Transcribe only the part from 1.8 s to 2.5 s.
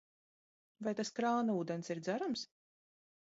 ir dzerams?